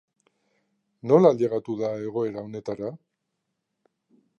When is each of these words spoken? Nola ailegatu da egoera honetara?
Nola 1.11 1.31
ailegatu 1.35 1.77
da 1.85 1.93
egoera 2.09 2.49
honetara? 2.49 2.95